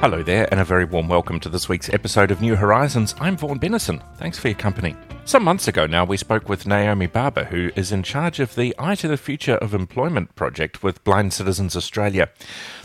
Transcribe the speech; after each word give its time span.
Hello 0.00 0.22
there, 0.22 0.46
and 0.50 0.60
a 0.60 0.64
very 0.64 0.84
warm 0.84 1.08
welcome 1.08 1.40
to 1.40 1.48
this 1.48 1.70
week's 1.70 1.88
episode 1.88 2.30
of 2.30 2.42
New 2.42 2.54
Horizons. 2.54 3.14
I'm 3.18 3.34
Vaughan 3.34 3.58
Bennison. 3.58 4.02
Thanks 4.18 4.38
for 4.38 4.48
your 4.48 4.56
company. 4.58 4.94
Some 5.24 5.42
months 5.42 5.68
ago 5.68 5.86
now, 5.86 6.04
we 6.04 6.18
spoke 6.18 6.50
with 6.50 6.66
Naomi 6.66 7.06
Barber, 7.06 7.44
who 7.44 7.70
is 7.76 7.92
in 7.92 8.02
charge 8.02 8.38
of 8.38 8.54
the 8.54 8.74
Eye 8.78 8.94
to 8.96 9.08
the 9.08 9.16
Future 9.16 9.54
of 9.56 9.72
Employment 9.72 10.34
project 10.34 10.82
with 10.82 11.02
Blind 11.02 11.32
Citizens 11.32 11.74
Australia. 11.74 12.28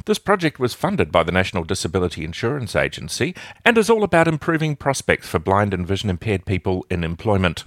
This 0.06 0.20
project 0.20 0.58
was 0.58 0.74
funded 0.74 1.12
by 1.12 1.24
the 1.24 1.34
National 1.34 1.66
Disability 1.66 2.24
Insurance 2.24 2.78
Agency 2.78 3.36
and 3.66 3.78
is 3.78 3.90
all 3.90 4.04
about 4.06 4.30
improving 4.30 4.78
prospects 4.78 5.28
for 5.28 5.38
blind 5.38 5.74
and 5.74 5.86
vision 5.86 6.10
impaired 6.10 6.46
people 6.46 6.86
in 6.90 7.04
employment. 7.04 7.66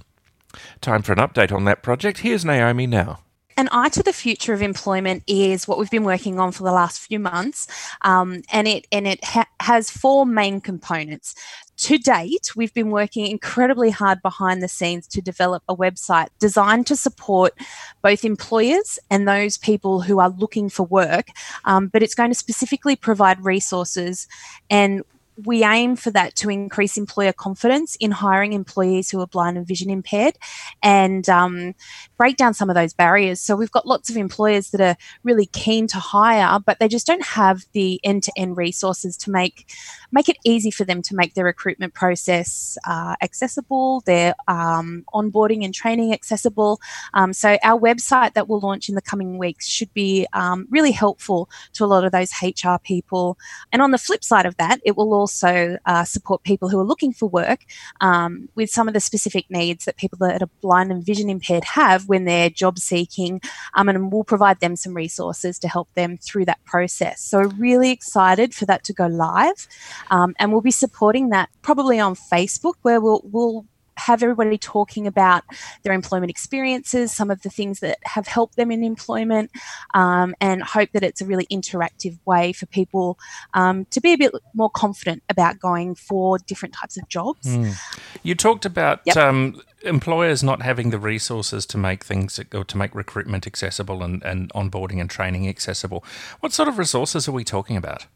Time 0.81 1.03
for 1.03 1.13
an 1.13 1.19
update 1.19 1.51
on 1.51 1.65
that 1.65 1.83
project. 1.83 2.19
Here's 2.19 2.43
Naomi 2.43 2.87
now. 2.87 3.19
An 3.57 3.69
Eye 3.71 3.87
to 3.89 4.03
the 4.03 4.11
Future 4.11 4.53
of 4.53 4.61
Employment 4.61 5.23
is 5.27 5.65
what 5.65 5.79
we've 5.79 5.89
been 5.89 6.03
working 6.03 6.39
on 6.39 6.51
for 6.51 6.63
the 6.63 6.73
last 6.73 6.99
few 6.99 7.19
months, 7.19 7.67
um, 8.01 8.41
and 8.51 8.67
it 8.67 8.85
and 8.91 9.07
it 9.07 9.23
ha- 9.23 9.47
has 9.61 9.89
four 9.89 10.25
main 10.25 10.59
components. 10.59 11.35
To 11.77 11.97
date, 11.97 12.53
we've 12.55 12.73
been 12.73 12.91
working 12.91 13.27
incredibly 13.27 13.91
hard 13.91 14.21
behind 14.21 14.61
the 14.61 14.67
scenes 14.67 15.07
to 15.07 15.21
develop 15.21 15.63
a 15.69 15.75
website 15.75 16.27
designed 16.37 16.87
to 16.87 16.97
support 16.97 17.53
both 18.01 18.25
employers 18.25 18.99
and 19.09 19.25
those 19.25 19.57
people 19.57 20.01
who 20.01 20.19
are 20.19 20.29
looking 20.29 20.67
for 20.69 20.83
work, 20.83 21.27
um, 21.63 21.87
but 21.87 22.03
it's 22.03 22.15
going 22.15 22.31
to 22.31 22.35
specifically 22.35 22.97
provide 22.97 23.45
resources 23.45 24.27
and 24.69 25.01
we 25.43 25.63
aim 25.63 25.95
for 25.95 26.11
that 26.11 26.35
to 26.35 26.49
increase 26.49 26.97
employer 26.97 27.33
confidence 27.33 27.95
in 27.97 28.11
hiring 28.11 28.53
employees 28.53 29.09
who 29.09 29.19
are 29.19 29.27
blind 29.27 29.57
and 29.57 29.67
vision 29.67 29.89
impaired 29.89 30.37
and 30.81 31.27
um, 31.29 31.73
break 32.17 32.37
down 32.37 32.53
some 32.53 32.69
of 32.69 32.75
those 32.75 32.93
barriers. 32.93 33.39
So 33.41 33.55
we've 33.55 33.71
got 33.71 33.85
lots 33.85 34.09
of 34.09 34.17
employers 34.17 34.71
that 34.71 34.81
are 34.81 34.95
really 35.23 35.47
keen 35.47 35.87
to 35.87 35.97
hire, 35.97 36.59
but 36.59 36.79
they 36.79 36.87
just 36.87 37.07
don't 37.07 37.25
have 37.25 37.63
the 37.73 37.99
end 38.03 38.23
to 38.23 38.31
end 38.37 38.57
resources 38.57 39.17
to 39.17 39.31
make 39.31 39.69
make 40.11 40.29
it 40.29 40.37
easy 40.45 40.71
for 40.71 40.85
them 40.85 41.01
to 41.01 41.15
make 41.15 41.33
their 41.33 41.43
recruitment 41.43 41.93
process 41.93 42.77
uh, 42.87 43.15
accessible, 43.21 44.01
their 44.05 44.33
um, 44.47 45.03
onboarding 45.13 45.65
and 45.65 45.73
training 45.73 46.13
accessible. 46.13 46.79
Um, 47.13 47.33
so 47.33 47.57
our 47.63 47.77
website 47.77 48.33
that 48.33 48.47
we'll 48.47 48.61
launch 48.61 48.87
in 48.87 48.95
the 48.95 49.01
coming 49.01 49.37
weeks 49.37 49.67
should 49.67 49.93
be 49.93 50.25
um, 50.31 50.67
really 50.69 50.91
helpful 50.91 51.49
to 51.73 51.83
a 51.83 51.87
lot 51.87 52.05
of 52.05 52.13
those 52.13 52.31
HR 52.41 52.77
people. 52.81 53.37
And 53.73 53.81
on 53.81 53.91
the 53.91 53.97
flip 53.97 54.23
side 54.23 54.45
of 54.45 54.55
that, 54.55 54.79
it 54.85 54.95
will 54.95 55.09
also 55.25 55.79
uh, 55.87 56.03
support 56.03 56.43
people 56.43 56.69
who 56.69 56.79
are 56.79 56.83
looking 56.83 57.11
for 57.11 57.27
work 57.27 57.61
um, 57.99 58.47
with 58.53 58.69
some 58.69 58.87
of 58.87 58.93
the 58.93 58.99
specific 58.99 59.45
needs 59.49 59.85
that 59.85 59.97
people 59.97 60.19
that 60.19 60.43
are 60.43 60.49
blind 60.61 60.91
and 60.91 61.03
vision 61.03 61.31
impaired 61.31 61.63
have 61.63 62.07
when 62.07 62.25
they're 62.25 62.51
job 62.51 62.77
seeking, 62.77 63.41
um, 63.73 63.89
and 63.89 64.11
we'll 64.11 64.23
provide 64.23 64.59
them 64.59 64.75
some 64.75 64.93
resources 64.93 65.57
to 65.57 65.67
help 65.67 65.91
them 65.95 66.15
through 66.17 66.45
that 66.45 66.63
process. 66.63 67.21
So, 67.21 67.39
really 67.57 67.89
excited 67.89 68.53
for 68.53 68.67
that 68.67 68.83
to 68.83 68.93
go 68.93 69.07
live. 69.07 69.67
Um, 70.11 70.35
and 70.37 70.51
we'll 70.51 70.61
be 70.61 70.69
supporting 70.69 71.29
that 71.29 71.49
probably 71.63 71.99
on 71.99 72.13
Facebook, 72.13 72.75
where 72.83 73.01
we'll, 73.01 73.21
we'll 73.23 73.65
have 73.97 74.21
everybody 74.23 74.57
talking 74.57 75.07
about 75.07 75.43
their 75.83 75.93
employment 75.93 76.29
experiences, 76.29 77.11
some 77.11 77.31
of 77.31 77.41
the 77.41 77.49
things 77.49 77.79
that 77.79 77.97
have 78.03 78.27
helped 78.27 78.55
them 78.55 78.71
in 78.71 78.83
employment, 78.83 79.51
um, 79.93 80.35
and 80.41 80.63
hope 80.63 80.89
that 80.93 81.03
it's 81.03 81.21
a 81.21 81.25
really 81.25 81.45
interactive 81.51 82.17
way 82.25 82.53
for 82.53 82.65
people 82.65 83.17
um, 83.53 83.85
to 83.85 84.01
be 84.01 84.13
a 84.13 84.17
bit 84.17 84.33
more 84.53 84.69
confident 84.69 85.23
about 85.29 85.59
going 85.59 85.95
for 85.95 86.37
different 86.39 86.73
types 86.73 86.97
of 86.97 87.07
jobs. 87.07 87.47
Mm. 87.47 87.75
You 88.23 88.35
talked 88.35 88.65
about 88.65 89.01
Yep. 89.05 89.17
um, 89.17 89.61
employers 89.83 90.43
not 90.43 90.61
having 90.61 90.89
the 90.89 90.99
resources 90.99 91.65
to 91.67 91.77
make 91.77 92.03
things 92.03 92.39
or 92.53 92.63
to 92.63 92.77
make 92.77 92.93
recruitment 92.95 93.45
accessible 93.47 94.03
and, 94.03 94.23
and 94.23 94.51
onboarding 94.53 94.99
and 94.99 95.09
training 95.09 95.47
accessible. 95.47 96.03
What 96.39 96.53
sort 96.53 96.67
of 96.67 96.77
resources 96.77 97.27
are 97.27 97.31
we 97.31 97.43
talking 97.43 97.77
about? 97.77 98.07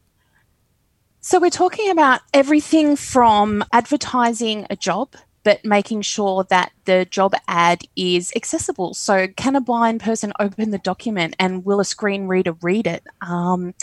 So, 1.22 1.38
we're 1.38 1.50
talking 1.50 1.90
about 1.90 2.22
everything 2.32 2.96
from 2.96 3.62
advertising 3.72 4.66
a 4.70 4.76
job, 4.76 5.14
but 5.42 5.64
making 5.64 6.02
sure 6.02 6.44
that 6.50 6.72
the 6.84 7.06
job 7.06 7.34
ad 7.48 7.82
is 7.96 8.32
accessible. 8.36 8.94
So, 8.94 9.28
can 9.28 9.56
a 9.56 9.60
blind 9.60 10.00
person 10.00 10.32
open 10.38 10.70
the 10.70 10.78
document 10.78 11.36
and 11.38 11.64
will 11.64 11.80
a 11.80 11.84
screen 11.84 12.26
reader 12.26 12.52
read 12.62 12.86
it? 12.86 13.02
Um, 13.20 13.74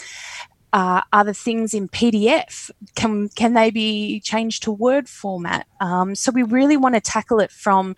uh, 0.72 1.00
are 1.12 1.24
the 1.24 1.34
things 1.34 1.74
in 1.74 1.88
PDF? 1.88 2.70
Can 2.94 3.28
can 3.30 3.54
they 3.54 3.70
be 3.70 4.20
changed 4.20 4.62
to 4.64 4.72
Word 4.72 5.08
format? 5.08 5.66
Um, 5.80 6.14
so 6.14 6.30
we 6.30 6.42
really 6.42 6.76
want 6.76 6.94
to 6.94 7.00
tackle 7.00 7.40
it 7.40 7.50
from 7.50 7.96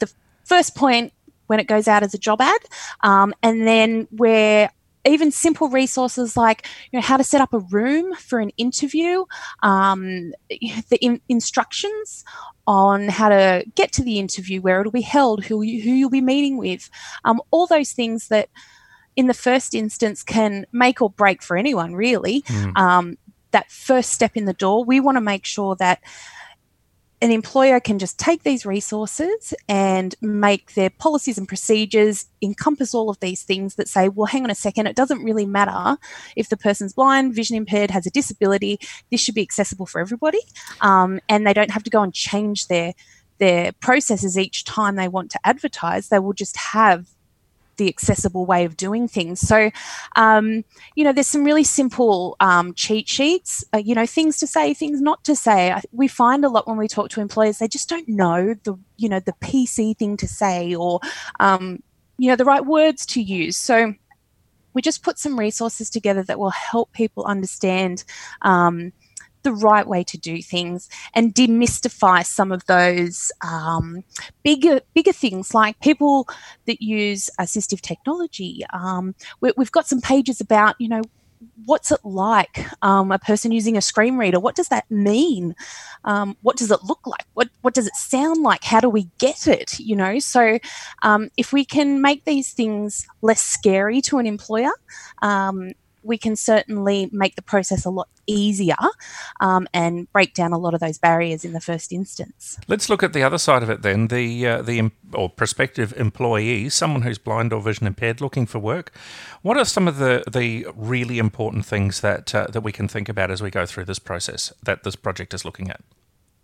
the 0.00 0.12
first 0.44 0.76
point 0.76 1.12
when 1.46 1.58
it 1.58 1.66
goes 1.66 1.88
out 1.88 2.02
as 2.02 2.14
a 2.14 2.18
job 2.18 2.40
ad, 2.40 2.60
um, 3.00 3.34
and 3.42 3.66
then 3.66 4.06
where 4.10 4.70
even 5.04 5.30
simple 5.30 5.68
resources 5.68 6.36
like 6.36 6.66
you 6.90 6.98
know 6.98 7.02
how 7.02 7.16
to 7.16 7.24
set 7.24 7.40
up 7.40 7.54
a 7.54 7.58
room 7.58 8.14
for 8.14 8.38
an 8.40 8.50
interview, 8.56 9.24
um, 9.62 10.32
the 10.48 10.98
in- 11.00 11.20
instructions 11.28 12.24
on 12.66 13.08
how 13.08 13.28
to 13.28 13.64
get 13.74 13.92
to 13.92 14.02
the 14.02 14.18
interview, 14.18 14.60
where 14.60 14.80
it'll 14.80 14.92
be 14.92 15.00
held, 15.00 15.44
who 15.44 15.62
you, 15.62 15.82
who 15.82 15.90
you'll 15.90 16.10
be 16.10 16.20
meeting 16.20 16.56
with, 16.56 16.90
um, 17.24 17.40
all 17.50 17.66
those 17.66 17.92
things 17.92 18.28
that 18.28 18.48
in 19.16 19.26
the 19.26 19.34
first 19.34 19.74
instance 19.74 20.22
can 20.22 20.66
make 20.72 21.02
or 21.02 21.10
break 21.10 21.42
for 21.42 21.56
anyone 21.56 21.94
really 21.94 22.42
Mm. 22.42 22.76
um, 22.78 23.18
that 23.50 23.70
first 23.70 24.10
step 24.12 24.36
in 24.36 24.44
the 24.44 24.52
door 24.52 24.84
we 24.84 25.00
want 25.00 25.16
to 25.16 25.20
make 25.20 25.44
sure 25.44 25.74
that 25.76 26.00
an 27.22 27.30
employer 27.30 27.80
can 27.80 27.98
just 27.98 28.18
take 28.18 28.42
these 28.44 28.64
resources 28.64 29.52
and 29.68 30.14
make 30.22 30.74
their 30.74 30.88
policies 30.88 31.36
and 31.36 31.46
procedures 31.46 32.26
encompass 32.40 32.94
all 32.94 33.10
of 33.10 33.20
these 33.20 33.42
things 33.42 33.74
that 33.74 33.88
say, 33.88 34.08
well, 34.08 34.26
hang 34.26 34.44
on 34.44 34.50
a 34.50 34.54
second, 34.54 34.86
it 34.86 34.96
doesn't 34.96 35.22
really 35.22 35.44
matter 35.44 35.98
if 36.34 36.48
the 36.48 36.56
person's 36.56 36.94
blind, 36.94 37.34
vision 37.34 37.56
impaired, 37.56 37.90
has 37.90 38.06
a 38.06 38.10
disability. 38.10 38.78
This 39.10 39.20
should 39.20 39.34
be 39.34 39.42
accessible 39.42 39.86
for 39.86 40.00
everybody, 40.00 40.40
um, 40.80 41.20
and 41.28 41.46
they 41.46 41.52
don't 41.52 41.70
have 41.70 41.84
to 41.84 41.90
go 41.90 42.02
and 42.02 42.14
change 42.14 42.68
their 42.68 42.94
their 43.38 43.72
processes 43.72 44.38
each 44.38 44.64
time 44.64 44.96
they 44.96 45.08
want 45.08 45.30
to 45.30 45.40
advertise. 45.44 46.08
They 46.08 46.18
will 46.18 46.34
just 46.34 46.56
have 46.58 47.06
the 47.80 47.88
accessible 47.88 48.44
way 48.44 48.64
of 48.66 48.76
doing 48.76 49.08
things. 49.08 49.40
So, 49.40 49.70
um, 50.14 50.64
you 50.94 51.02
know, 51.02 51.12
there's 51.12 51.26
some 51.26 51.44
really 51.44 51.64
simple 51.64 52.36
um, 52.38 52.74
cheat 52.74 53.08
sheets, 53.08 53.64
uh, 53.74 53.78
you 53.78 53.94
know, 53.94 54.06
things 54.06 54.38
to 54.38 54.46
say, 54.46 54.74
things 54.74 55.00
not 55.00 55.24
to 55.24 55.34
say. 55.34 55.72
I, 55.72 55.82
we 55.90 56.06
find 56.06 56.44
a 56.44 56.48
lot 56.48 56.68
when 56.68 56.76
we 56.76 56.86
talk 56.86 57.08
to 57.10 57.20
employers, 57.20 57.58
they 57.58 57.68
just 57.68 57.88
don't 57.88 58.08
know 58.08 58.54
the, 58.64 58.74
you 58.98 59.08
know, 59.08 59.20
the 59.20 59.32
PC 59.40 59.96
thing 59.96 60.18
to 60.18 60.28
say 60.28 60.74
or, 60.74 61.00
um, 61.40 61.82
you 62.18 62.28
know, 62.28 62.36
the 62.36 62.44
right 62.44 62.64
words 62.64 63.06
to 63.06 63.22
use. 63.22 63.56
So, 63.56 63.94
we 64.72 64.82
just 64.82 65.02
put 65.02 65.18
some 65.18 65.36
resources 65.36 65.90
together 65.90 66.22
that 66.22 66.38
will 66.38 66.50
help 66.50 66.92
people 66.92 67.24
understand 67.24 68.04
um, 68.42 68.92
the 69.42 69.52
right 69.52 69.86
way 69.86 70.04
to 70.04 70.18
do 70.18 70.42
things 70.42 70.88
and 71.14 71.34
demystify 71.34 72.24
some 72.24 72.52
of 72.52 72.64
those 72.66 73.32
um, 73.46 74.04
bigger 74.42 74.80
bigger 74.94 75.12
things. 75.12 75.54
Like 75.54 75.80
people 75.80 76.28
that 76.66 76.82
use 76.82 77.30
assistive 77.38 77.80
technology. 77.80 78.62
Um, 78.72 79.14
we, 79.40 79.52
we've 79.56 79.72
got 79.72 79.86
some 79.86 80.00
pages 80.00 80.40
about 80.40 80.76
you 80.78 80.88
know 80.88 81.02
what's 81.64 81.90
it 81.90 82.00
like 82.04 82.66
um, 82.82 83.12
a 83.12 83.18
person 83.18 83.52
using 83.52 83.76
a 83.76 83.80
screen 83.80 84.16
reader? 84.16 84.38
What 84.38 84.56
does 84.56 84.68
that 84.68 84.90
mean? 84.90 85.54
Um, 86.04 86.36
what 86.42 86.56
does 86.56 86.70
it 86.70 86.84
look 86.84 87.06
like? 87.06 87.24
What 87.34 87.48
what 87.62 87.74
does 87.74 87.86
it 87.86 87.94
sound 87.94 88.42
like? 88.42 88.64
How 88.64 88.80
do 88.80 88.88
we 88.88 89.08
get 89.18 89.46
it? 89.46 89.78
You 89.78 89.96
know 89.96 90.18
so 90.18 90.58
um, 91.02 91.30
if 91.36 91.52
we 91.52 91.64
can 91.64 92.00
make 92.02 92.24
these 92.24 92.52
things 92.52 93.06
less 93.22 93.40
scary 93.40 94.00
to 94.02 94.18
an 94.18 94.26
employer 94.26 94.72
um, 95.22 95.72
we 96.02 96.18
can 96.18 96.36
certainly 96.36 97.08
make 97.12 97.36
the 97.36 97.42
process 97.42 97.84
a 97.84 97.90
lot 97.90 98.08
easier 98.26 98.76
um, 99.40 99.66
and 99.74 100.10
break 100.12 100.34
down 100.34 100.52
a 100.52 100.58
lot 100.58 100.74
of 100.74 100.80
those 100.80 100.98
barriers 100.98 101.44
in 101.44 101.52
the 101.52 101.60
first 101.60 101.92
instance. 101.92 102.58
Let's 102.68 102.88
look 102.88 103.02
at 103.02 103.12
the 103.12 103.22
other 103.22 103.38
side 103.38 103.62
of 103.62 103.70
it 103.70 103.82
then. 103.82 104.08
The 104.08 104.46
uh, 104.46 104.62
the 104.62 104.90
or 105.12 105.28
prospective 105.28 105.92
employee, 105.96 106.68
someone 106.68 107.02
who's 107.02 107.18
blind 107.18 107.52
or 107.52 107.60
vision 107.60 107.86
impaired, 107.86 108.20
looking 108.20 108.46
for 108.46 108.58
work. 108.58 108.92
What 109.42 109.56
are 109.56 109.64
some 109.64 109.88
of 109.88 109.98
the 109.98 110.24
the 110.30 110.66
really 110.74 111.18
important 111.18 111.66
things 111.66 112.00
that 112.00 112.34
uh, 112.34 112.46
that 112.50 112.62
we 112.62 112.72
can 112.72 112.88
think 112.88 113.08
about 113.08 113.30
as 113.30 113.42
we 113.42 113.50
go 113.50 113.66
through 113.66 113.84
this 113.84 113.98
process 113.98 114.52
that 114.62 114.84
this 114.84 114.96
project 114.96 115.34
is 115.34 115.44
looking 115.44 115.70
at? 115.70 115.80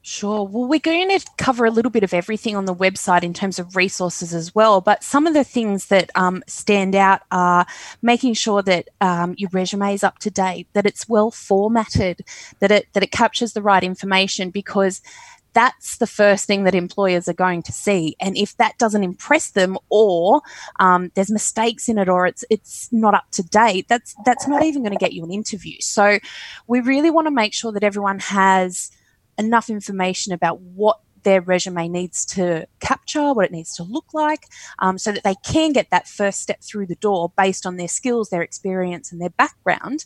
Sure. 0.08 0.46
Well, 0.46 0.68
we're 0.68 0.78
going 0.78 1.08
to 1.18 1.26
cover 1.36 1.64
a 1.64 1.70
little 1.72 1.90
bit 1.90 2.04
of 2.04 2.14
everything 2.14 2.54
on 2.54 2.64
the 2.64 2.74
website 2.74 3.24
in 3.24 3.34
terms 3.34 3.58
of 3.58 3.74
resources 3.74 4.32
as 4.32 4.54
well. 4.54 4.80
But 4.80 5.02
some 5.02 5.26
of 5.26 5.34
the 5.34 5.42
things 5.42 5.86
that 5.86 6.12
um, 6.14 6.44
stand 6.46 6.94
out 6.94 7.22
are 7.32 7.66
making 8.02 8.34
sure 8.34 8.62
that 8.62 8.88
um, 9.00 9.34
your 9.36 9.50
resume 9.52 9.94
is 9.94 10.04
up 10.04 10.20
to 10.20 10.30
date, 10.30 10.68
that 10.74 10.86
it's 10.86 11.08
well 11.08 11.32
formatted, 11.32 12.20
that 12.60 12.70
it 12.70 12.86
that 12.92 13.02
it 13.02 13.10
captures 13.10 13.52
the 13.52 13.62
right 13.62 13.82
information 13.82 14.50
because 14.50 15.02
that's 15.54 15.96
the 15.96 16.06
first 16.06 16.46
thing 16.46 16.62
that 16.62 16.76
employers 16.76 17.26
are 17.26 17.32
going 17.34 17.64
to 17.64 17.72
see. 17.72 18.14
And 18.20 18.36
if 18.36 18.56
that 18.58 18.78
doesn't 18.78 19.02
impress 19.02 19.50
them, 19.50 19.76
or 19.88 20.40
um, 20.78 21.10
there's 21.16 21.32
mistakes 21.32 21.88
in 21.88 21.98
it, 21.98 22.08
or 22.08 22.28
it's 22.28 22.44
it's 22.48 22.88
not 22.92 23.14
up 23.14 23.28
to 23.32 23.42
date, 23.42 23.88
that's 23.88 24.14
that's 24.24 24.46
not 24.46 24.62
even 24.62 24.82
going 24.82 24.96
to 24.96 25.04
get 25.04 25.14
you 25.14 25.24
an 25.24 25.32
interview. 25.32 25.80
So 25.80 26.20
we 26.68 26.78
really 26.78 27.10
want 27.10 27.26
to 27.26 27.32
make 27.32 27.52
sure 27.52 27.72
that 27.72 27.82
everyone 27.82 28.20
has 28.20 28.92
enough 29.38 29.70
information 29.70 30.32
about 30.32 30.60
what 30.60 31.00
their 31.26 31.40
resume 31.40 31.88
needs 31.88 32.24
to 32.24 32.64
capture, 32.78 33.34
what 33.34 33.44
it 33.44 33.50
needs 33.50 33.74
to 33.74 33.82
look 33.82 34.14
like, 34.14 34.46
um, 34.78 34.96
so 34.96 35.10
that 35.10 35.24
they 35.24 35.34
can 35.44 35.72
get 35.72 35.90
that 35.90 36.06
first 36.06 36.40
step 36.40 36.62
through 36.62 36.86
the 36.86 36.94
door 36.94 37.32
based 37.36 37.66
on 37.66 37.76
their 37.76 37.88
skills, 37.88 38.30
their 38.30 38.42
experience, 38.42 39.10
and 39.10 39.20
their 39.20 39.30
background. 39.30 40.04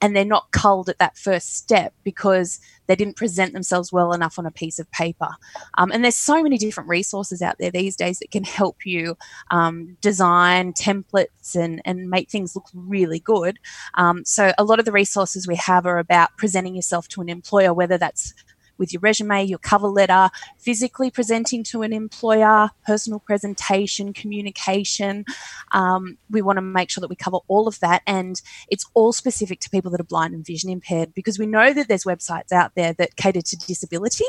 And 0.00 0.16
they're 0.16 0.24
not 0.24 0.50
culled 0.50 0.88
at 0.88 0.98
that 0.98 1.18
first 1.18 1.54
step 1.58 1.92
because 2.04 2.58
they 2.86 2.96
didn't 2.96 3.16
present 3.16 3.52
themselves 3.52 3.92
well 3.92 4.14
enough 4.14 4.38
on 4.38 4.46
a 4.46 4.50
piece 4.50 4.78
of 4.78 4.90
paper. 4.90 5.28
Um, 5.76 5.92
and 5.92 6.02
there's 6.02 6.16
so 6.16 6.42
many 6.42 6.56
different 6.56 6.88
resources 6.88 7.42
out 7.42 7.56
there 7.58 7.70
these 7.70 7.94
days 7.94 8.18
that 8.20 8.30
can 8.30 8.44
help 8.44 8.86
you 8.86 9.18
um, 9.50 9.98
design 10.00 10.72
templates 10.72 11.54
and, 11.54 11.82
and 11.84 12.08
make 12.08 12.30
things 12.30 12.56
look 12.56 12.70
really 12.72 13.20
good. 13.20 13.58
Um, 13.92 14.24
so 14.24 14.52
a 14.56 14.64
lot 14.64 14.78
of 14.78 14.86
the 14.86 14.92
resources 14.92 15.46
we 15.46 15.56
have 15.56 15.84
are 15.84 15.98
about 15.98 16.30
presenting 16.38 16.74
yourself 16.74 17.08
to 17.08 17.20
an 17.20 17.28
employer, 17.28 17.74
whether 17.74 17.98
that's 17.98 18.32
with 18.78 18.92
your 18.92 19.00
resume, 19.00 19.44
your 19.44 19.58
cover 19.58 19.88
letter, 19.88 20.30
physically 20.58 21.10
presenting 21.10 21.64
to 21.64 21.82
an 21.82 21.92
employer, 21.92 22.70
personal 22.86 23.20
presentation, 23.20 24.12
communication. 24.12 25.24
Um, 25.72 26.18
we 26.30 26.42
want 26.42 26.56
to 26.56 26.62
make 26.62 26.90
sure 26.90 27.00
that 27.00 27.10
we 27.10 27.16
cover 27.16 27.38
all 27.48 27.68
of 27.68 27.80
that. 27.80 28.02
And 28.06 28.40
it's 28.68 28.86
all 28.94 29.12
specific 29.12 29.60
to 29.60 29.70
people 29.70 29.90
that 29.90 30.00
are 30.00 30.04
blind 30.04 30.34
and 30.34 30.44
vision 30.44 30.70
impaired 30.70 31.14
because 31.14 31.38
we 31.38 31.46
know 31.46 31.72
that 31.72 31.88
there's 31.88 32.04
websites 32.04 32.52
out 32.52 32.72
there 32.74 32.92
that 32.94 33.16
cater 33.16 33.42
to 33.42 33.56
disability, 33.56 34.24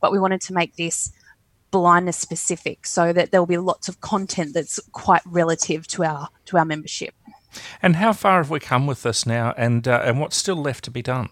but 0.00 0.12
we 0.12 0.18
wanted 0.18 0.40
to 0.42 0.52
make 0.52 0.76
this 0.76 1.12
blindness 1.70 2.16
specific 2.16 2.86
so 2.86 3.12
that 3.12 3.30
there 3.32 3.40
will 3.40 3.46
be 3.46 3.58
lots 3.58 3.88
of 3.88 4.00
content 4.00 4.54
that's 4.54 4.80
quite 4.92 5.22
relative 5.26 5.86
to 5.86 6.04
our 6.04 6.28
to 6.46 6.56
our 6.56 6.64
membership. 6.64 7.14
And 7.82 7.96
how 7.96 8.12
far 8.12 8.38
have 8.38 8.50
we 8.50 8.60
come 8.60 8.86
with 8.86 9.02
this 9.02 9.26
now 9.26 9.52
and 9.56 9.86
uh, 9.86 10.02
and 10.04 10.20
what's 10.20 10.36
still 10.36 10.56
left 10.56 10.84
to 10.84 10.90
be 10.90 11.02
done? 11.02 11.28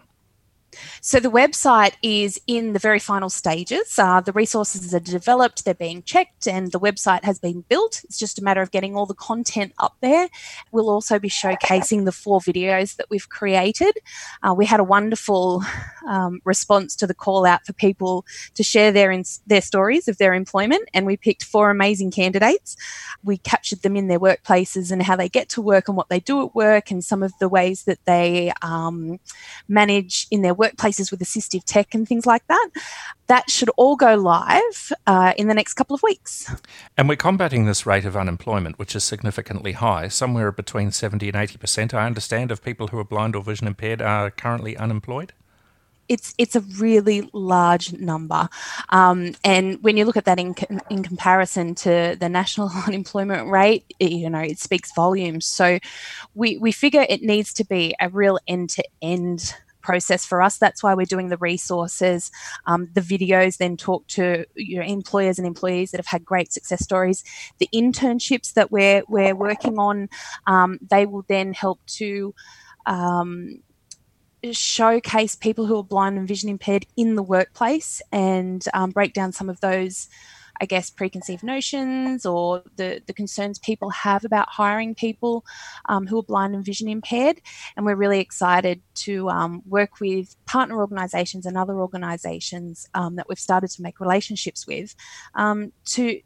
So 1.00 1.20
the 1.20 1.30
website 1.30 1.94
is 2.02 2.40
in 2.46 2.72
the 2.72 2.78
very 2.78 2.98
final 2.98 3.30
stages. 3.30 3.98
Uh, 3.98 4.20
the 4.20 4.32
resources 4.32 4.94
are 4.94 5.00
developed, 5.00 5.64
they're 5.64 5.74
being 5.74 6.02
checked, 6.02 6.46
and 6.46 6.72
the 6.72 6.80
website 6.80 7.24
has 7.24 7.38
been 7.38 7.62
built. 7.68 8.02
It's 8.04 8.18
just 8.18 8.38
a 8.38 8.44
matter 8.44 8.62
of 8.62 8.70
getting 8.70 8.96
all 8.96 9.06
the 9.06 9.14
content 9.14 9.72
up 9.78 9.96
there. 10.00 10.28
We'll 10.72 10.90
also 10.90 11.18
be 11.18 11.28
showcasing 11.28 12.04
the 12.04 12.12
four 12.12 12.40
videos 12.40 12.96
that 12.96 13.06
we've 13.10 13.28
created. 13.28 13.98
Uh, 14.42 14.54
we 14.54 14.66
had 14.66 14.80
a 14.80 14.84
wonderful 14.84 15.62
um, 16.08 16.40
response 16.44 16.96
to 16.96 17.06
the 17.06 17.14
call 17.14 17.46
out 17.46 17.64
for 17.66 17.72
people 17.72 18.24
to 18.54 18.62
share 18.62 18.92
their 18.92 19.10
in- 19.10 19.24
their 19.46 19.60
stories 19.60 20.08
of 20.08 20.18
their 20.18 20.34
employment, 20.34 20.88
and 20.94 21.06
we 21.06 21.16
picked 21.16 21.44
four 21.44 21.70
amazing 21.70 22.10
candidates. 22.10 22.76
We 23.22 23.38
captured 23.38 23.82
them 23.82 23.96
in 23.96 24.08
their 24.08 24.20
workplaces 24.20 24.90
and 24.90 25.02
how 25.02 25.16
they 25.16 25.28
get 25.28 25.48
to 25.50 25.62
work 25.62 25.88
and 25.88 25.96
what 25.96 26.08
they 26.08 26.20
do 26.20 26.44
at 26.44 26.54
work, 26.54 26.90
and 26.90 27.04
some 27.04 27.22
of 27.22 27.32
the 27.40 27.48
ways 27.48 27.84
that 27.84 27.98
they 28.04 28.52
um, 28.62 29.18
manage 29.68 30.26
in 30.30 30.42
their 30.42 30.54
workplaces 30.64 31.10
with 31.10 31.20
assistive 31.20 31.62
tech 31.64 31.94
and 31.94 32.08
things 32.08 32.26
like 32.26 32.46
that. 32.48 32.68
That 33.26 33.50
should 33.50 33.70
all 33.76 33.96
go 33.96 34.14
live 34.14 34.92
uh, 35.06 35.32
in 35.36 35.48
the 35.48 35.54
next 35.54 35.74
couple 35.74 35.94
of 35.94 36.02
weeks. 36.02 36.50
And 36.96 37.08
we're 37.08 37.16
combating 37.16 37.64
this 37.64 37.86
rate 37.86 38.04
of 38.04 38.16
unemployment, 38.16 38.78
which 38.78 38.94
is 38.94 39.04
significantly 39.04 39.72
high, 39.72 40.08
somewhere 40.08 40.52
between 40.52 40.90
70 40.92 41.28
and 41.28 41.36
80%. 41.36 41.94
I 41.94 42.06
understand 42.06 42.50
of 42.50 42.62
people 42.62 42.88
who 42.88 42.98
are 42.98 43.04
blind 43.04 43.34
or 43.34 43.42
vision 43.42 43.66
impaired 43.66 44.02
are 44.02 44.30
currently 44.30 44.76
unemployed 44.76 45.32
it's 46.08 46.34
it's 46.38 46.56
a 46.56 46.60
really 46.78 47.28
large 47.32 47.92
number, 47.92 48.48
um, 48.90 49.34
and 49.44 49.82
when 49.82 49.96
you 49.96 50.04
look 50.04 50.16
at 50.16 50.24
that 50.26 50.38
in 50.38 50.54
in 50.90 51.02
comparison 51.02 51.74
to 51.76 52.16
the 52.18 52.28
national 52.28 52.70
unemployment 52.86 53.48
rate, 53.48 53.84
it, 53.98 54.12
you 54.12 54.28
know 54.28 54.40
it 54.40 54.58
speaks 54.58 54.92
volumes. 54.94 55.46
So, 55.46 55.78
we 56.34 56.58
we 56.58 56.72
figure 56.72 57.06
it 57.08 57.22
needs 57.22 57.52
to 57.54 57.64
be 57.64 57.94
a 58.00 58.08
real 58.08 58.38
end 58.46 58.70
to 58.70 58.84
end 59.00 59.54
process 59.84 60.26
for 60.26 60.42
us. 60.42 60.58
That's 60.58 60.82
why 60.82 60.94
we're 60.94 61.06
doing 61.06 61.28
the 61.28 61.36
resources. 61.36 62.32
Um, 62.66 62.88
the 62.94 63.00
videos 63.00 63.58
then 63.58 63.76
talk 63.76 64.06
to 64.08 64.44
your 64.56 64.82
employers 64.82 65.38
and 65.38 65.46
employees 65.46 65.92
that 65.92 65.98
have 65.98 66.06
had 66.06 66.24
great 66.24 66.52
success 66.52 66.82
stories. 66.82 67.22
The 67.58 67.68
internships 67.72 68.54
that 68.54 68.72
we're 68.72 69.02
we're 69.08 69.36
working 69.36 69.78
on, 69.78 70.08
um, 70.46 70.78
they 70.90 71.06
will 71.06 71.24
then 71.28 71.52
help 71.52 71.78
to 71.98 72.34
um, 72.86 73.60
showcase 74.52 75.34
people 75.34 75.66
who 75.66 75.78
are 75.78 75.84
blind 75.84 76.18
and 76.18 76.28
vision 76.28 76.50
impaired 76.50 76.86
in 76.96 77.14
the 77.14 77.22
workplace 77.22 78.02
and 78.12 78.64
um, 78.74 78.90
break 78.90 79.12
down 79.14 79.32
some 79.32 79.48
of 79.48 79.60
those 79.60 80.08
I 80.60 80.66
guess, 80.66 80.90
preconceived 80.90 81.42
notions 81.42 82.24
or 82.24 82.62
the, 82.76 83.02
the 83.06 83.12
concerns 83.12 83.58
people 83.58 83.90
have 83.90 84.24
about 84.24 84.48
hiring 84.48 84.94
people 84.94 85.44
um, 85.88 86.06
who 86.06 86.18
are 86.18 86.22
blind 86.22 86.54
and 86.54 86.64
vision 86.64 86.88
impaired. 86.88 87.40
And 87.76 87.84
we're 87.84 87.96
really 87.96 88.20
excited 88.20 88.82
to 88.96 89.28
um, 89.30 89.62
work 89.66 90.00
with 90.00 90.36
partner 90.46 90.78
organisations 90.78 91.46
and 91.46 91.56
other 91.56 91.78
organisations 91.78 92.88
um, 92.94 93.16
that 93.16 93.28
we've 93.28 93.38
started 93.38 93.70
to 93.70 93.82
make 93.82 94.00
relationships 94.00 94.66
with 94.66 94.94
um, 95.34 95.72
to 95.86 96.20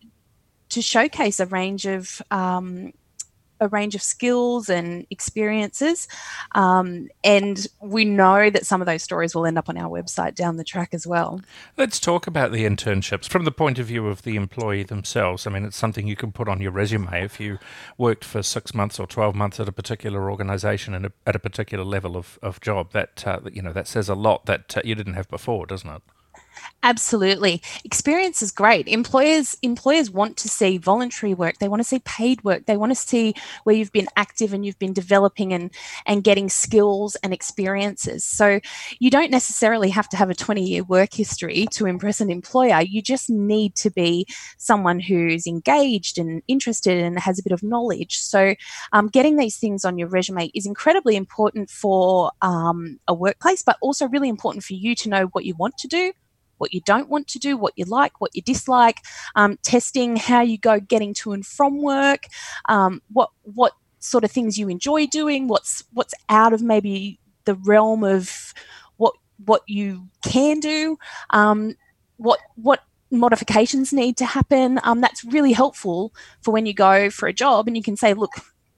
to 0.71 0.83
showcase 0.83 1.41
a 1.41 1.47
range 1.47 1.87
of 1.87 2.21
um, 2.31 2.93
a 3.61 3.69
range 3.69 3.95
of 3.95 4.03
skills 4.03 4.69
and 4.69 5.07
experiences. 5.11 6.09
Um, 6.53 7.09
and 7.25 7.67
we 7.81 8.05
know 8.05 8.51
that 8.51 8.67
some 8.67 8.81
of 8.81 8.87
those 8.87 9.03
stories 9.03 9.35
will 9.35 9.47
end 9.47 9.59
up 9.59 9.69
on 9.69 9.77
our 9.77 9.89
website 9.89 10.35
down 10.35 10.57
the 10.57 10.65
track 10.65 10.95
as 10.95 11.07
well. 11.07 11.41
Let's 11.77 12.01
talk 12.01 12.27
about 12.27 12.53
the 12.53 12.65
internships 12.65 13.29
from 13.29 13.45
the 13.45 13.53
point 13.53 13.79
of 13.79 13.87
view 13.87 14.07
of 14.09 14.23
the 14.23 14.37
employee 14.37 14.83
themselves. 14.83 15.47
I 15.47 15.51
mean, 15.51 15.65
it's 15.65 15.77
something 15.77 16.07
you 16.07 16.17
can 16.17 16.33
put 16.33 16.49
on 16.49 16.61
your 16.61 16.73
resume 16.73 17.23
if 17.23 17.41
you 17.41 17.59
worked 17.97 18.25
for 18.25 18.43
six 18.43 18.75
months 18.75 18.99
or 18.99 19.07
12 19.07 19.35
months 19.35 19.61
at 19.61 19.69
a 19.69 19.73
particular 19.73 20.31
organization 20.31 20.95
and 20.95 21.11
at 21.27 21.37
a 21.37 21.41
particular 21.41 21.85
level 21.85 22.17
of, 22.17 22.39
of 22.43 22.61
job. 22.61 22.93
That, 22.93 23.27
uh, 23.27 23.41
you 23.53 23.63
know, 23.63 23.73
that 23.73 23.89
says 23.89 24.09
a 24.09 24.15
lot 24.15 24.47
that 24.47 24.77
uh, 24.77 24.83
you 24.85 24.95
didn't 24.95 25.15
have 25.15 25.29
before, 25.29 25.67
doesn't 25.67 25.89
it? 25.89 26.03
Absolutely. 26.85 27.61
Experience 27.85 28.41
is 28.41 28.53
great. 28.53 28.87
Employers 28.87 29.57
employers 29.63 30.11
want 30.11 30.37
to 30.37 30.49
see 30.49 30.79
voluntary 30.79 31.35
work. 31.35 31.59
They 31.59 31.69
want 31.69 31.81
to 31.81 31.89
see 31.89 31.99
paid 32.05 32.43
work. 32.45 32.67
They 32.67 32.77
want 32.77 32.93
to 32.93 32.97
see 32.97 33.35
where 33.65 33.75
you've 33.75 33.93
been 33.93 34.07
active 34.17 34.53
and 34.53 34.65
you've 34.65 34.79
been 34.79 34.93
developing 34.93 35.53
and 35.53 35.73
and 36.07 36.23
getting 36.23 36.49
skills 36.49 37.17
and 37.17 37.35
experiences. 37.35 38.25
So 38.25 38.61
you 39.01 39.11
don't 39.11 39.33
necessarily 39.33 39.91
have 39.91 40.09
to 40.11 40.17
have 40.17 40.31
a 40.31 40.35
20-year 40.35 40.85
work 40.85 41.13
history 41.13 41.67
to 41.73 41.87
impress 41.87 42.21
an 42.21 42.31
employer. 42.31 42.81
You 42.81 43.03
just 43.03 43.29
need 43.29 43.75
to 43.77 43.91
be 43.91 44.27
someone 44.57 45.01
who's 45.01 45.47
engaged 45.49 46.17
and 46.17 46.43
interested 46.47 47.03
and 47.03 47.19
has 47.19 47.41
a 47.41 47.43
bit 47.43 47.53
of 47.53 47.65
knowledge. 47.65 48.21
So 48.21 48.55
um, 48.93 49.09
getting 49.09 49.37
these 49.37 49.57
things 49.57 49.85
on 49.85 49.99
your 49.99 50.09
resume 50.09 50.51
is 50.55 50.65
incredibly 50.65 51.17
important 51.17 51.71
for 51.71 52.31
um, 52.41 53.01
a 53.09 53.15
workplace, 53.15 53.63
but 53.63 53.79
also 53.81 54.07
really 54.09 54.29
important 54.29 54.63
for 54.63 54.75
you 54.75 54.95
to 54.95 55.09
know 55.09 55.25
what 55.33 55.45
you 55.45 55.57
want 55.57 55.77
to 55.79 55.89
do 55.89 56.13
what 56.59 56.73
you 56.75 56.81
don't 56.83 57.09
want 57.09 57.29
to 57.29 57.39
do, 57.39 57.57
what 57.57 57.73
you 57.77 57.85
like, 57.85 58.21
what 58.21 58.35
you 58.35 58.43
dislike, 58.43 58.99
um, 59.35 59.59
testing 59.63 60.17
how 60.17 60.41
you 60.41 60.59
go 60.59 60.79
getting 60.81 61.15
to 61.15 61.33
and 61.33 61.47
from 61.47 61.83
work, 61.83 62.27
um, 62.69 63.03
what 63.13 63.31
what 63.43 63.73
sort 64.01 64.25
of 64.25 64.31
things 64.31 64.59
you 64.59 64.69
enjoy 64.69 65.07
doing, 65.07 65.49
what's 65.49 65.85
what's 65.93 66.15
out 66.29 66.53
of 66.53 66.63
maybe 66.63 67.19
the 67.45 67.55
realm 67.55 68.05
of 68.05 68.55
what 68.97 69.15
what 69.45 69.63
you 69.67 70.09
can 70.25 70.61
do, 70.61 70.99
um, 71.31 71.75
what 72.17 72.41
what 72.57 72.83
modifications 73.11 73.93
need 73.93 74.17
to 74.19 74.27
happen. 74.27 74.81
Um, 74.83 75.01
that's 75.01 75.25
really 75.25 75.53
helpful 75.53 76.13
for 76.43 76.53
when 76.53 76.67
you 76.67 76.75
go 76.75 77.11
for 77.11 77.27
a 77.27 77.33
job 77.33 77.67
and 77.67 77.77
you 77.77 77.83
can 77.83 77.97
say, 77.97 78.15
look, 78.15 78.33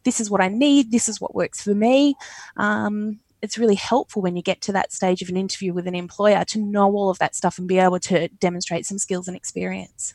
this 0.04 0.20
is 0.20 0.30
what 0.30 0.40
I 0.40 0.48
need, 0.48 0.90
this 0.90 1.08
is 1.08 1.20
what 1.20 1.34
works 1.34 1.62
for 1.62 1.74
me. 1.74 2.14
Um, 2.56 3.20
it's 3.42 3.58
really 3.58 3.74
helpful 3.74 4.22
when 4.22 4.36
you 4.36 4.42
get 4.42 4.60
to 4.62 4.72
that 4.72 4.92
stage 4.92 5.22
of 5.22 5.28
an 5.28 5.36
interview 5.36 5.72
with 5.72 5.86
an 5.86 5.94
employer 5.94 6.44
to 6.46 6.58
know 6.58 6.92
all 6.92 7.10
of 7.10 7.18
that 7.18 7.34
stuff 7.34 7.58
and 7.58 7.66
be 7.66 7.78
able 7.78 8.00
to 8.00 8.28
demonstrate 8.28 8.86
some 8.86 8.98
skills 8.98 9.28
and 9.28 9.36
experience. 9.36 10.14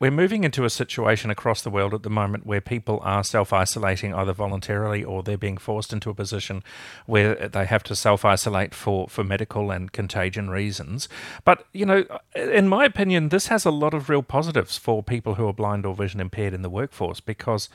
We're 0.00 0.10
moving 0.10 0.44
into 0.44 0.64
a 0.64 0.70
situation 0.70 1.30
across 1.30 1.60
the 1.60 1.70
world 1.70 1.92
at 1.92 2.02
the 2.02 2.10
moment 2.10 2.46
where 2.46 2.62
people 2.62 3.00
are 3.02 3.22
self 3.22 3.52
isolating 3.52 4.14
either 4.14 4.32
voluntarily 4.32 5.04
or 5.04 5.22
they're 5.22 5.36
being 5.36 5.58
forced 5.58 5.92
into 5.92 6.08
a 6.08 6.14
position 6.14 6.62
where 7.04 7.34
they 7.48 7.66
have 7.66 7.82
to 7.84 7.96
self 7.96 8.24
isolate 8.24 8.74
for, 8.74 9.08
for 9.08 9.22
medical 9.22 9.70
and 9.70 9.92
contagion 9.92 10.48
reasons. 10.48 11.08
But, 11.44 11.66
you 11.72 11.84
know, 11.84 12.04
in 12.34 12.66
my 12.66 12.86
opinion, 12.86 13.28
this 13.28 13.48
has 13.48 13.66
a 13.66 13.70
lot 13.70 13.92
of 13.92 14.08
real 14.08 14.22
positives 14.22 14.78
for 14.78 15.02
people 15.02 15.34
who 15.34 15.46
are 15.46 15.52
blind 15.52 15.84
or 15.84 15.94
vision 15.94 16.20
impaired 16.20 16.54
in 16.54 16.62
the 16.62 16.70
workforce 16.70 17.20
because 17.20 17.68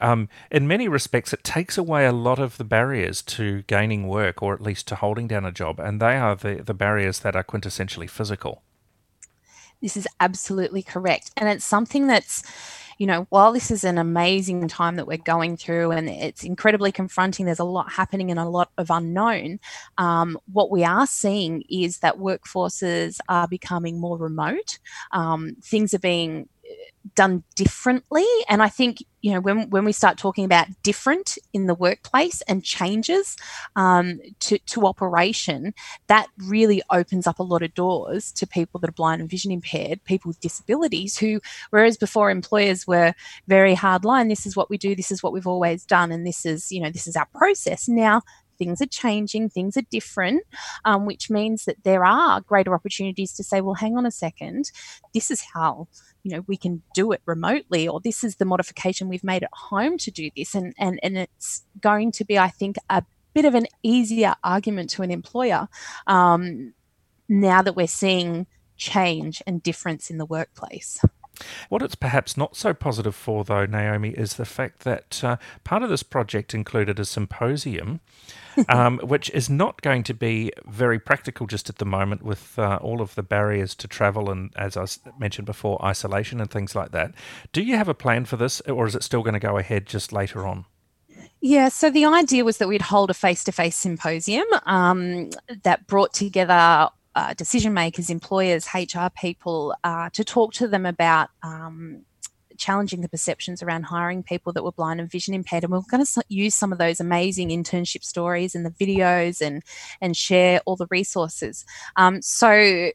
um, 0.00 0.28
in 0.50 0.68
many 0.68 0.88
respects, 0.88 1.32
it 1.32 1.44
takes 1.44 1.76
away 1.76 2.06
a 2.06 2.12
lot 2.12 2.38
of 2.38 2.56
the 2.56 2.64
barriers 2.64 3.22
to 3.22 3.62
gaining 3.62 4.08
work 4.08 4.42
or 4.42 4.54
at 4.54 4.60
least 4.60 4.86
to 4.88 4.96
holding 4.96 5.26
down 5.26 5.44
a 5.44 5.52
job, 5.52 5.80
and 5.80 6.00
they 6.00 6.16
are 6.16 6.36
the, 6.36 6.56
the 6.56 6.74
barriers 6.74 7.20
that 7.20 7.36
are 7.36 7.44
quintessentially 7.44 8.08
physical. 8.08 8.62
This 9.80 9.96
is 9.96 10.08
absolutely 10.18 10.82
correct. 10.82 11.30
And 11.36 11.48
it's 11.48 11.64
something 11.64 12.08
that's 12.08 12.42
you 12.98 13.06
know, 13.06 13.26
while 13.30 13.52
this 13.52 13.70
is 13.70 13.84
an 13.84 13.96
amazing 13.96 14.66
time 14.66 14.96
that 14.96 15.06
we're 15.06 15.18
going 15.18 15.56
through 15.56 15.92
and 15.92 16.08
it's 16.08 16.42
incredibly 16.42 16.90
confronting, 16.90 17.46
there's 17.46 17.60
a 17.60 17.64
lot 17.64 17.92
happening 17.92 18.30
and 18.30 18.40
a 18.40 18.48
lot 18.48 18.70
of 18.76 18.90
unknown. 18.90 19.60
Um, 19.98 20.36
what 20.52 20.70
we 20.70 20.84
are 20.84 21.06
seeing 21.06 21.62
is 21.70 22.00
that 22.00 22.18
workforces 22.18 23.20
are 23.28 23.46
becoming 23.46 24.00
more 24.00 24.18
remote. 24.18 24.80
Um, 25.12 25.56
things 25.62 25.94
are 25.94 26.00
being 26.00 26.48
done 27.14 27.42
differently. 27.56 28.26
And 28.48 28.62
I 28.62 28.68
think, 28.68 28.98
you 29.22 29.32
know, 29.32 29.40
when, 29.40 29.70
when 29.70 29.84
we 29.84 29.92
start 29.92 30.18
talking 30.18 30.44
about 30.44 30.68
different 30.82 31.36
in 31.52 31.66
the 31.66 31.74
workplace 31.74 32.42
and 32.42 32.62
changes 32.62 33.36
um, 33.76 34.20
to, 34.40 34.58
to 34.58 34.86
operation, 34.86 35.74
that 36.06 36.28
really 36.46 36.82
opens 36.90 37.26
up 37.26 37.38
a 37.38 37.42
lot 37.42 37.62
of 37.62 37.74
doors 37.74 38.30
to 38.32 38.46
people 38.46 38.78
that 38.80 38.90
are 38.90 38.92
blind 38.92 39.20
and 39.20 39.30
vision 39.30 39.50
impaired, 39.50 40.04
people 40.04 40.28
with 40.28 40.40
disabilities 40.40 41.18
who, 41.18 41.40
whereas 41.70 41.96
before 41.96 42.30
employers 42.30 42.86
were 42.86 43.14
very 43.48 43.74
hard 43.74 44.04
line, 44.04 44.28
this 44.28 44.46
is 44.46 44.56
what 44.56 44.70
we 44.70 44.78
do, 44.78 44.94
this 44.94 45.10
is 45.10 45.22
what 45.22 45.32
we've 45.32 45.46
always 45.46 45.84
done, 45.84 46.12
and 46.12 46.26
this 46.26 46.46
is, 46.46 46.70
you 46.70 46.80
know, 46.80 46.90
this 46.90 47.06
is 47.06 47.16
our 47.16 47.26
process. 47.34 47.88
Now 47.88 48.22
things 48.58 48.82
are 48.82 48.86
changing, 48.86 49.48
things 49.48 49.76
are 49.76 49.82
different, 49.82 50.42
um, 50.84 51.06
which 51.06 51.30
means 51.30 51.64
that 51.64 51.82
there 51.84 52.04
are 52.04 52.40
greater 52.40 52.74
opportunities 52.74 53.32
to 53.32 53.44
say, 53.44 53.60
well, 53.60 53.74
hang 53.74 53.96
on 53.96 54.04
a 54.04 54.10
second, 54.10 54.70
this 55.14 55.30
is 55.30 55.42
how 55.54 55.88
you 56.28 56.36
know 56.36 56.44
we 56.46 56.56
can 56.56 56.82
do 56.94 57.12
it 57.12 57.22
remotely 57.24 57.88
or 57.88 58.00
this 58.00 58.22
is 58.22 58.36
the 58.36 58.44
modification 58.44 59.08
we've 59.08 59.24
made 59.24 59.42
at 59.42 59.50
home 59.52 59.96
to 59.96 60.10
do 60.10 60.30
this. 60.36 60.54
And 60.54 60.74
and, 60.78 61.00
and 61.02 61.16
it's 61.16 61.64
going 61.80 62.12
to 62.12 62.24
be 62.24 62.38
i 62.38 62.48
think 62.48 62.76
a 62.90 63.02
bit 63.34 63.44
of 63.44 63.54
an 63.54 63.66
easier 63.82 64.34
argument 64.44 64.90
to 64.90 65.02
an 65.02 65.10
employer 65.10 65.68
um, 66.06 66.74
now 67.28 67.62
that 67.62 67.76
we're 67.76 67.86
seeing 67.86 68.46
change 68.76 69.42
and 69.46 69.62
difference 69.62 70.10
in 70.10 70.18
the 70.18 70.26
workplace 70.26 71.00
what 71.68 71.82
it's 71.82 71.94
perhaps 71.94 72.36
not 72.36 72.56
so 72.56 72.74
positive 72.74 73.14
for, 73.14 73.44
though, 73.44 73.66
Naomi, 73.66 74.10
is 74.10 74.34
the 74.34 74.44
fact 74.44 74.80
that 74.80 75.22
uh, 75.22 75.36
part 75.64 75.82
of 75.82 75.88
this 75.88 76.02
project 76.02 76.54
included 76.54 76.98
a 76.98 77.04
symposium, 77.04 78.00
um, 78.68 78.98
which 78.98 79.30
is 79.30 79.48
not 79.48 79.82
going 79.82 80.02
to 80.04 80.14
be 80.14 80.52
very 80.66 80.98
practical 80.98 81.46
just 81.46 81.68
at 81.68 81.76
the 81.76 81.84
moment 81.84 82.22
with 82.22 82.58
uh, 82.58 82.78
all 82.82 83.00
of 83.00 83.14
the 83.14 83.22
barriers 83.22 83.74
to 83.76 83.88
travel 83.88 84.30
and, 84.30 84.50
as 84.56 84.76
I 84.76 84.86
mentioned 85.18 85.46
before, 85.46 85.84
isolation 85.84 86.40
and 86.40 86.50
things 86.50 86.74
like 86.74 86.92
that. 86.92 87.14
Do 87.52 87.62
you 87.62 87.76
have 87.76 87.88
a 87.88 87.94
plan 87.94 88.24
for 88.24 88.36
this, 88.36 88.60
or 88.62 88.86
is 88.86 88.94
it 88.94 89.02
still 89.02 89.22
going 89.22 89.34
to 89.34 89.40
go 89.40 89.58
ahead 89.58 89.86
just 89.86 90.12
later 90.12 90.46
on? 90.46 90.64
Yeah, 91.40 91.68
so 91.68 91.88
the 91.88 92.04
idea 92.04 92.44
was 92.44 92.58
that 92.58 92.66
we'd 92.66 92.82
hold 92.82 93.10
a 93.10 93.14
face 93.14 93.44
to 93.44 93.52
face 93.52 93.76
symposium 93.76 94.46
um, 94.66 95.30
that 95.62 95.86
brought 95.86 96.12
together 96.12 96.88
uh, 97.18 97.34
decision 97.34 97.74
makers, 97.74 98.10
employers, 98.10 98.68
HR 98.72 99.08
people, 99.12 99.74
uh, 99.82 100.08
to 100.10 100.22
talk 100.22 100.52
to 100.52 100.68
them 100.68 100.86
about 100.86 101.30
um, 101.42 102.04
challenging 102.58 103.00
the 103.00 103.08
perceptions 103.08 103.60
around 103.60 103.82
hiring 103.82 104.22
people 104.22 104.52
that 104.52 104.62
were 104.62 104.70
blind 104.70 105.00
and 105.00 105.10
vision 105.10 105.34
impaired. 105.34 105.64
And 105.64 105.72
we're 105.72 105.80
going 105.90 106.04
to 106.04 106.22
use 106.28 106.54
some 106.54 106.70
of 106.70 106.78
those 106.78 107.00
amazing 107.00 107.48
internship 107.48 108.04
stories 108.04 108.54
and 108.54 108.64
the 108.64 108.70
videos 108.70 109.40
and 109.40 109.64
and 110.00 110.16
share 110.16 110.60
all 110.64 110.76
the 110.76 110.86
resources. 110.90 111.64
Um, 111.96 112.22
so 112.22 112.92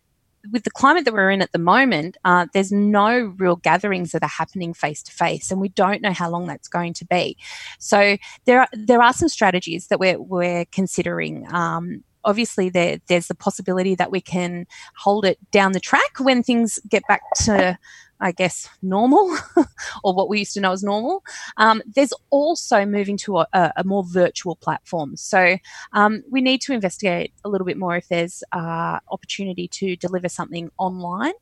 with 0.53 0.63
the 0.63 0.71
climate 0.71 1.03
that 1.03 1.13
we're 1.13 1.29
in 1.29 1.41
at 1.41 1.51
the 1.51 1.59
moment, 1.59 2.15
uh, 2.23 2.47
there's 2.53 2.71
no 2.71 3.33
real 3.37 3.57
gatherings 3.57 4.13
that 4.13 4.23
are 4.23 4.29
happening 4.29 4.73
face 4.73 5.03
to 5.03 5.11
face, 5.11 5.51
and 5.51 5.59
we 5.59 5.67
don't 5.67 6.01
know 6.01 6.13
how 6.13 6.29
long 6.29 6.47
that's 6.47 6.69
going 6.69 6.93
to 6.93 7.05
be. 7.05 7.35
So 7.77 8.15
there 8.45 8.61
are 8.61 8.69
there 8.71 9.01
are 9.01 9.11
some 9.11 9.27
strategies 9.27 9.87
that 9.87 9.99
we're 9.99 10.17
we're 10.17 10.63
considering. 10.71 11.45
Um, 11.53 12.05
obviously 12.25 12.69
there, 12.69 12.99
there's 13.07 13.27
the 13.27 13.35
possibility 13.35 13.95
that 13.95 14.11
we 14.11 14.21
can 14.21 14.65
hold 14.95 15.25
it 15.25 15.37
down 15.51 15.71
the 15.71 15.79
track 15.79 16.19
when 16.19 16.43
things 16.43 16.79
get 16.89 17.03
back 17.07 17.21
to 17.43 17.77
I 18.23 18.31
guess, 18.31 18.69
normal 18.81 19.37
or 20.03 20.15
what 20.15 20.29
we 20.29 20.39
used 20.39 20.53
to 20.53 20.61
know 20.61 20.71
as 20.71 20.81
normal. 20.81 21.23
Um, 21.57 21.81
there's 21.85 22.13
also 22.29 22.85
moving 22.85 23.17
to 23.17 23.39
a, 23.39 23.73
a 23.75 23.83
more 23.83 24.05
virtual 24.05 24.55
platform. 24.55 25.17
So 25.17 25.57
um, 25.91 26.23
we 26.31 26.39
need 26.39 26.61
to 26.61 26.73
investigate 26.73 27.33
a 27.43 27.49
little 27.49 27.65
bit 27.65 27.77
more 27.77 27.97
if 27.97 28.07
there's 28.07 28.41
uh, 28.53 28.99
opportunity 29.11 29.67
to 29.67 29.97
deliver 29.97 30.29
something 30.29 30.71
online. 30.77 31.33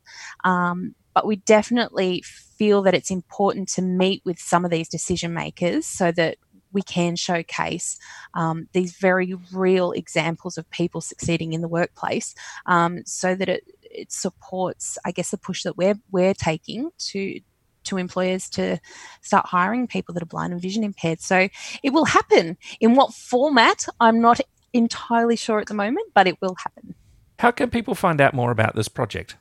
Um, 0.43 0.95
but 1.13 1.27
we 1.27 1.35
definitely 1.35 2.23
feel 2.25 2.81
that 2.81 2.95
it's 2.95 3.11
important 3.11 3.67
to 3.69 3.83
meet 3.83 4.23
with 4.25 4.39
some 4.39 4.65
of 4.65 4.71
these 4.71 4.89
decision 4.89 5.33
makers 5.33 5.85
so 5.85 6.11
that 6.13 6.37
we 6.73 6.81
can 6.81 7.15
showcase 7.15 7.97
um, 8.33 8.67
these 8.73 8.93
very 8.93 9.35
real 9.51 9.91
examples 9.91 10.57
of 10.57 10.69
people 10.69 11.01
succeeding 11.01 11.53
in 11.53 11.61
the 11.61 11.67
workplace 11.67 12.35
um, 12.65 13.03
so 13.05 13.35
that 13.35 13.49
it, 13.49 13.63
it 13.81 14.11
supports, 14.11 14.97
I 15.05 15.11
guess, 15.11 15.31
the 15.31 15.37
push 15.37 15.63
that 15.63 15.77
we're, 15.77 15.99
we're 16.11 16.33
taking 16.33 16.91
to 17.09 17.39
to 17.83 17.97
employers 17.97 18.47
to 18.47 18.79
start 19.21 19.47
hiring 19.47 19.87
people 19.87 20.13
that 20.13 20.21
are 20.21 20.27
blind 20.27 20.53
and 20.53 20.61
vision 20.61 20.83
impaired. 20.83 21.19
So 21.19 21.49
it 21.81 21.89
will 21.91 22.05
happen. 22.05 22.57
In 22.79 22.93
what 22.93 23.11
format, 23.11 23.87
I'm 23.99 24.21
not 24.21 24.39
entirely 24.71 25.35
sure 25.35 25.59
at 25.59 25.67
the 25.67 25.73
moment, 25.73 26.07
but 26.13 26.27
it 26.27 26.39
will 26.41 26.55
happen. 26.55 26.93
How 27.39 27.49
can 27.49 27.71
people 27.71 27.95
find 27.95 28.21
out 28.21 28.35
more 28.35 28.51
about 28.51 28.75
this 28.75 28.87
project? 28.87 29.35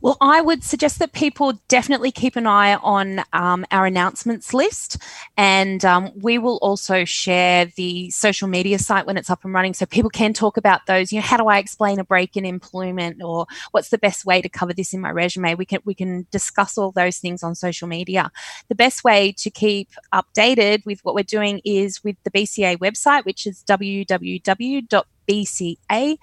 Well, 0.00 0.16
I 0.20 0.40
would 0.40 0.64
suggest 0.64 0.98
that 0.98 1.12
people 1.12 1.60
definitely 1.68 2.10
keep 2.10 2.36
an 2.36 2.46
eye 2.46 2.74
on 2.76 3.22
um, 3.32 3.64
our 3.70 3.86
announcements 3.86 4.52
list, 4.52 4.98
and 5.36 5.84
um, 5.84 6.10
we 6.20 6.38
will 6.38 6.58
also 6.62 7.04
share 7.04 7.66
the 7.76 8.10
social 8.10 8.48
media 8.48 8.78
site 8.78 9.06
when 9.06 9.16
it's 9.16 9.30
up 9.30 9.44
and 9.44 9.54
running, 9.54 9.74
so 9.74 9.86
people 9.86 10.10
can 10.10 10.32
talk 10.32 10.56
about 10.56 10.86
those. 10.86 11.12
You 11.12 11.20
know, 11.20 11.26
how 11.26 11.36
do 11.36 11.48
I 11.48 11.58
explain 11.58 11.98
a 11.98 12.04
break 12.04 12.36
in 12.36 12.44
employment, 12.44 13.22
or 13.22 13.46
what's 13.70 13.90
the 13.90 13.98
best 13.98 14.24
way 14.24 14.42
to 14.42 14.48
cover 14.48 14.72
this 14.72 14.92
in 14.92 15.00
my 15.00 15.10
resume? 15.10 15.54
We 15.54 15.66
can 15.66 15.80
we 15.84 15.94
can 15.94 16.26
discuss 16.30 16.76
all 16.78 16.92
those 16.92 17.18
things 17.18 17.42
on 17.42 17.54
social 17.54 17.88
media. 17.88 18.30
The 18.68 18.74
best 18.74 19.04
way 19.04 19.32
to 19.38 19.50
keep 19.50 19.90
updated 20.12 20.84
with 20.86 21.00
what 21.02 21.14
we're 21.14 21.22
doing 21.22 21.60
is 21.64 22.02
with 22.04 22.16
the 22.24 22.30
BCA 22.30 22.78
website, 22.78 23.24
which 23.24 23.46
is 23.46 23.62
www 23.66 25.04
bca.org.au. 25.28 26.18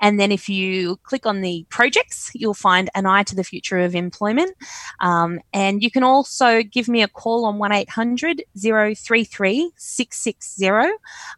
And 0.00 0.20
then 0.20 0.32
if 0.32 0.48
you 0.48 0.96
click 1.02 1.26
on 1.26 1.40
the 1.40 1.66
projects, 1.68 2.30
you'll 2.34 2.54
find 2.54 2.90
an 2.94 3.06
eye 3.06 3.22
to 3.24 3.34
the 3.34 3.44
future 3.44 3.78
of 3.78 3.94
employment. 3.94 4.56
Um, 5.00 5.40
and 5.52 5.82
you 5.82 5.90
can 5.90 6.02
also 6.02 6.62
give 6.62 6.88
me 6.88 7.02
a 7.02 7.08
call 7.08 7.44
on 7.44 7.58
1800 7.58 8.42
033 8.56 9.72
660 9.76 10.70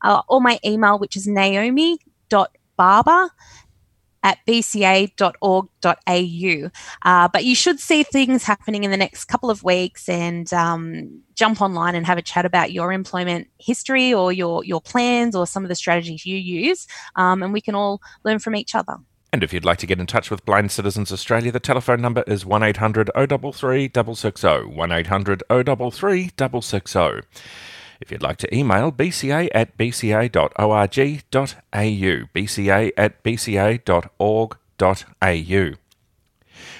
uh, 0.02 0.22
or 0.28 0.40
my 0.40 0.58
email, 0.64 0.98
which 0.98 1.16
is 1.16 1.26
naomi.barber 1.26 3.30
at 4.24 4.38
bca.org.au. 4.48 5.10
Uh, 7.02 7.28
but 7.28 7.44
you 7.44 7.54
should 7.54 7.78
see 7.78 8.02
things 8.02 8.42
happening 8.42 8.82
in 8.82 8.90
the 8.90 8.96
next 8.96 9.26
couple 9.26 9.50
of 9.50 9.62
weeks 9.62 10.08
and 10.08 10.52
um, 10.52 11.20
jump 11.34 11.60
online 11.60 11.94
and 11.94 12.06
have 12.06 12.18
a 12.18 12.22
chat 12.22 12.44
about 12.44 12.72
your 12.72 12.90
employment 12.92 13.46
history 13.58 14.12
or 14.12 14.32
your, 14.32 14.64
your 14.64 14.80
plans 14.80 15.36
or 15.36 15.46
some 15.46 15.62
of 15.62 15.68
the 15.68 15.74
strategies 15.74 16.26
you 16.26 16.36
use. 16.36 16.88
Um, 17.14 17.42
and 17.42 17.52
we 17.52 17.60
can 17.60 17.74
all 17.76 18.00
learn 18.24 18.38
from 18.40 18.56
each 18.56 18.74
other. 18.74 18.96
And 19.32 19.42
if 19.42 19.52
you'd 19.52 19.64
like 19.64 19.78
to 19.78 19.86
get 19.86 19.98
in 19.98 20.06
touch 20.06 20.30
with 20.30 20.44
Blind 20.44 20.70
Citizens 20.70 21.10
Australia, 21.10 21.50
the 21.50 21.60
telephone 21.60 22.00
number 22.00 22.22
is 22.26 22.46
1800 22.46 23.10
033 23.14 23.90
660. 23.92 24.48
1800 24.68 25.42
033 25.50 26.30
660. 26.38 27.28
If 28.00 28.10
you'd 28.10 28.22
like 28.22 28.38
to 28.38 28.54
email, 28.54 28.90
bca 28.92 29.48
at 29.54 29.76
bca.org.au, 29.78 30.28
bca 32.34 32.92
at 32.96 33.22
bca.org.au. 33.22 34.58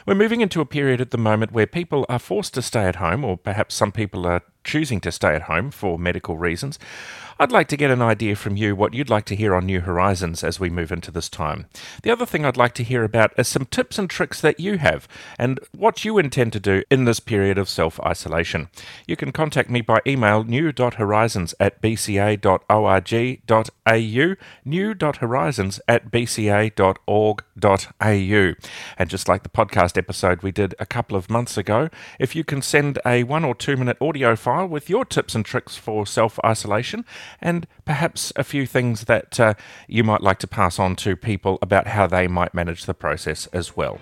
We're 0.07 0.15
moving 0.15 0.41
into 0.41 0.61
a 0.61 0.67
period 0.67 1.01
at 1.01 1.11
the 1.11 1.19
moment 1.19 1.53
where 1.53 1.67
people 1.67 2.05
are 2.09 2.19
forced 2.19 2.55
to 2.55 2.63
stay 2.63 2.85
at 2.85 2.97
home, 2.97 3.25
or 3.25 3.37
perhaps 3.37 3.75
some 3.75 3.93
people 3.93 4.27
are 4.27 4.43
choosing 4.65 5.01
to 5.03 5.13
stay 5.13 5.35
at 5.35 5.43
home 5.43 5.71
for 5.71 5.99
medical 5.99 6.37
reasons. 6.37 6.79
I'd 7.39 7.53
like 7.53 7.67
to 7.69 7.77
get 7.77 7.91
an 7.91 8.01
idea 8.01 8.37
from 8.37 8.57
you 8.57 8.77
what 8.77 8.95
you'd 8.95 9.11
like 9.11 9.25
to 9.27 9.37
hear 9.37 9.55
on 9.57 9.67
New 9.67 9.81
Horizons 9.81 10.45
as 10.45 10.61
we 10.61 10.71
move 10.71 10.93
into 10.93 11.11
this 11.11 11.29
time. 11.29 11.67
The 12.03 12.11
other 12.11 12.27
thing 12.27 12.45
I'd 12.45 12.57
like 12.57 12.75
to 12.75 12.85
hear 12.85 13.03
about 13.03 13.33
is 13.37 13.49
some 13.49 13.67
tips 13.67 13.99
and 13.99 14.09
tricks 14.09 14.41
that 14.41 14.61
you 14.61 14.79
have 14.79 15.09
and 15.37 15.59
what 15.77 16.05
you 16.05 16.17
intend 16.19 16.53
to 16.53 16.61
do 16.61 16.85
in 16.91 17.07
this 17.07 17.19
period 17.19 17.59
of 17.59 17.69
self 17.69 17.99
isolation. 18.01 18.69
You 19.07 19.17
can 19.17 19.33
contact 19.33 19.69
me 19.69 19.81
by 19.81 20.01
email 20.07 20.45
new.horizons 20.45 21.55
at 21.59 21.83
bca.org.au, 21.83 22.45
new.horizons 24.65 25.81
at 25.89 26.11
bca.org.au. 26.11 27.45
And 28.97 29.11
just 29.11 29.29
like 29.29 29.43
the 29.43 29.49
podcast 29.49 29.99
episode 29.99 30.43
we 30.43 30.53
did 30.53 30.75
a 30.79 30.87
couple 30.87 31.17
of 31.17 31.29
months 31.29 31.59
ago, 31.59 31.89
if 32.21 32.37
you 32.37 32.45
can 32.45 32.63
send 32.63 33.01
a 33.05 33.25
one 33.25 33.45
or 33.45 33.57
two 33.57 33.77
minute 33.77 33.97
audio 34.01 34.37
file 34.37 34.54
with 34.63 34.89
your 34.89 35.05
tips 35.05 35.35
and 35.35 35.45
tricks 35.45 35.77
for 35.77 36.07
self 36.07 36.39
isolation, 36.45 37.05
and 37.41 37.67
perhaps 37.85 38.33
a 38.37 38.45
few 38.45 38.67
things 38.67 39.05
that 39.05 39.41
uh, 39.41 39.55
you 39.89 40.05
might 40.05 40.21
like 40.21 40.39
to 40.41 40.47
pass 40.47 40.79
on 40.79 40.97
to 40.97 41.17
people 41.17 41.59
about 41.61 41.89
how 41.89 42.07
they 42.07 42.29
might 42.29 42.55
manage 42.55 42.85
the 42.85 42.95
process 42.95 43.47
as 43.49 43.77
well. 43.77 43.99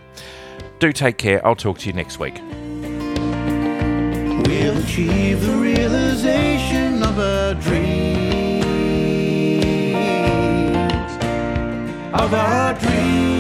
Do 0.78 0.92
take 0.92 1.16
care. 1.18 1.44
I'll 1.47 1.56
talk 1.56 1.78
to 1.78 1.87
you 1.87 1.92
next 1.92 2.18
week. 2.18 2.40
We'll 4.47 4.78
achieve 4.78 5.40
the 5.47 5.56
realization 5.56 7.02
of. 7.02 7.12
Of 12.23 12.35
our 12.35 12.75
dreams. 12.75 13.32